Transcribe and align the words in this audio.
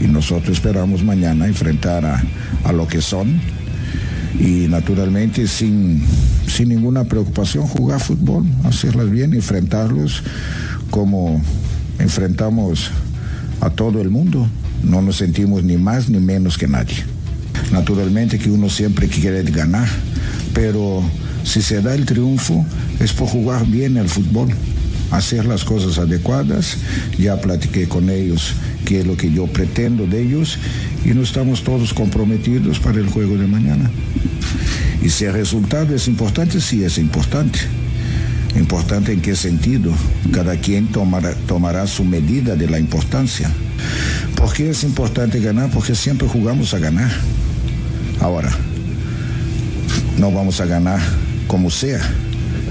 y 0.00 0.06
nosotros 0.06 0.56
esperamos 0.56 1.02
mañana 1.02 1.46
enfrentar 1.46 2.04
a, 2.04 2.22
a 2.64 2.72
lo 2.72 2.86
que 2.86 3.00
son 3.00 3.40
y 4.38 4.68
naturalmente 4.68 5.46
sin, 5.46 6.02
sin 6.46 6.68
ninguna 6.68 7.04
preocupación 7.04 7.66
jugar 7.66 8.00
fútbol, 8.00 8.44
hacerlas 8.64 9.10
bien, 9.10 9.32
enfrentarlos 9.34 10.22
como 10.90 11.40
enfrentamos 11.98 12.90
a 13.60 13.70
todo 13.70 14.00
el 14.00 14.10
mundo. 14.10 14.46
No 14.82 15.02
nos 15.02 15.16
sentimos 15.16 15.64
ni 15.64 15.76
más 15.76 16.08
ni 16.08 16.18
menos 16.18 16.58
que 16.58 16.68
nadie. 16.68 16.96
Naturalmente 17.72 18.38
que 18.38 18.50
uno 18.50 18.68
siempre 18.68 19.08
quiere 19.08 19.42
ganar, 19.44 19.88
pero 20.52 21.02
si 21.42 21.62
se 21.62 21.80
da 21.80 21.94
el 21.94 22.04
triunfo 22.04 22.64
es 23.00 23.12
por 23.12 23.28
jugar 23.28 23.66
bien 23.66 23.96
el 23.96 24.08
fútbol, 24.08 24.48
hacer 25.10 25.46
las 25.46 25.64
cosas 25.64 25.98
adecuadas. 25.98 26.76
Ya 27.18 27.40
platiqué 27.40 27.88
con 27.88 28.10
ellos 28.10 28.52
qué 28.86 29.00
es 29.00 29.06
lo 29.06 29.16
que 29.16 29.30
yo 29.30 29.46
pretendo 29.46 30.06
de 30.06 30.22
ellos 30.22 30.58
y 31.04 31.08
no 31.08 31.22
estamos 31.22 31.62
todos 31.62 31.92
comprometidos 31.92 32.78
para 32.78 32.98
el 32.98 33.08
juego 33.08 33.36
de 33.36 33.46
mañana. 33.46 33.90
Y 35.02 35.10
si 35.10 35.24
el 35.24 35.34
resultado 35.34 35.94
es 35.94 36.08
importante, 36.08 36.60
sí 36.60 36.82
es 36.82 36.96
importante. 36.96 37.58
Importante 38.56 39.12
en 39.12 39.20
qué 39.20 39.36
sentido. 39.36 39.92
Cada 40.32 40.56
quien 40.56 40.86
tomará, 40.86 41.34
tomará 41.46 41.86
su 41.86 42.04
medida 42.04 42.56
de 42.56 42.70
la 42.70 42.78
importancia. 42.78 43.50
¿Por 44.36 44.52
qué 44.54 44.70
es 44.70 44.84
importante 44.84 45.40
ganar? 45.40 45.68
Porque 45.70 45.94
siempre 45.94 46.26
jugamos 46.26 46.72
a 46.72 46.78
ganar. 46.78 47.10
Ahora, 48.20 48.50
no 50.16 50.32
vamos 50.32 50.60
a 50.60 50.64
ganar 50.64 51.00
como 51.46 51.70
sea. 51.70 52.00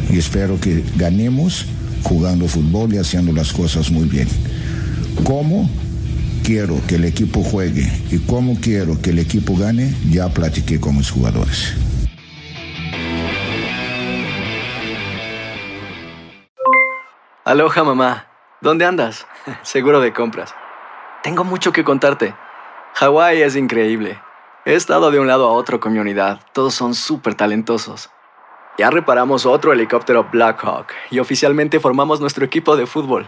Y 0.10 0.18
espero 0.18 0.60
que 0.60 0.84
ganemos 0.96 1.66
jugando 2.04 2.48
fútbol 2.48 2.94
y 2.94 2.98
haciendo 2.98 3.34
las 3.34 3.52
cosas 3.52 3.92
muy 3.92 4.08
bien. 4.08 4.28
¿Cómo? 5.24 5.70
Quiero 6.46 6.76
que 6.88 6.96
el 6.96 7.06
equipo 7.06 7.42
juegue 7.42 7.92
y 8.12 8.20
cómo 8.20 8.56
quiero 8.62 9.02
que 9.02 9.10
el 9.10 9.18
equipo 9.18 9.58
gane, 9.58 9.96
ya 10.12 10.30
platiqué 10.30 10.80
con 10.80 10.96
mis 10.96 11.10
jugadores. 11.10 11.76
Aloha 17.44 17.84
mamá, 17.84 18.28
¿dónde 18.62 18.86
andas? 18.86 19.26
Seguro 19.64 20.00
de 20.00 20.14
compras. 20.14 20.54
Tengo 21.24 21.44
mucho 21.44 21.72
que 21.72 21.84
contarte. 21.84 22.36
Hawái 22.94 23.42
es 23.42 23.56
increíble. 23.56 24.20
He 24.66 24.76
estado 24.76 25.10
de 25.10 25.20
un 25.20 25.28
lado 25.28 25.48
a 25.48 25.52
otro 25.52 25.80
con 25.80 25.94
mi 25.94 26.00
unidad. 26.00 26.40
Todos 26.54 26.76
son 26.76 26.94
súper 26.94 27.34
talentosos. 27.34 28.12
Ya 28.78 28.92
reparamos 28.92 29.48
otro 29.48 29.74
helicóptero 29.74 30.28
Blackhawk 30.32 30.88
y 31.10 31.18
oficialmente 31.18 31.80
formamos 31.80 32.22
nuestro 32.22 32.46
equipo 32.46 32.76
de 32.76 32.86
fútbol. 32.86 33.28